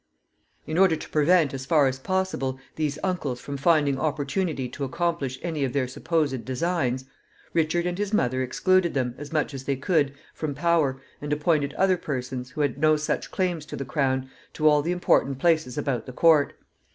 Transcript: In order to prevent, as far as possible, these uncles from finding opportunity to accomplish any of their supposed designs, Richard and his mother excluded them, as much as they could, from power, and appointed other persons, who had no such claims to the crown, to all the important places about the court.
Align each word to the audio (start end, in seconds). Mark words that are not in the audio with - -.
In 0.65 0.79
order 0.79 0.95
to 0.95 1.09
prevent, 1.09 1.53
as 1.53 1.67
far 1.67 1.85
as 1.85 1.99
possible, 1.99 2.57
these 2.75 2.97
uncles 3.03 3.39
from 3.39 3.55
finding 3.55 3.99
opportunity 3.99 4.67
to 4.69 4.83
accomplish 4.83 5.37
any 5.43 5.63
of 5.63 5.73
their 5.73 5.87
supposed 5.87 6.43
designs, 6.43 7.05
Richard 7.53 7.85
and 7.85 7.95
his 7.95 8.11
mother 8.11 8.41
excluded 8.41 8.95
them, 8.95 9.13
as 9.19 9.31
much 9.31 9.53
as 9.53 9.65
they 9.65 9.75
could, 9.75 10.15
from 10.33 10.55
power, 10.55 10.99
and 11.21 11.31
appointed 11.31 11.75
other 11.75 11.97
persons, 11.97 12.49
who 12.49 12.61
had 12.61 12.79
no 12.79 12.95
such 12.97 13.29
claims 13.29 13.63
to 13.67 13.75
the 13.75 13.85
crown, 13.85 14.27
to 14.53 14.67
all 14.67 14.81
the 14.81 14.91
important 14.91 15.37
places 15.37 15.77
about 15.77 16.07
the 16.07 16.13
court. 16.13 16.53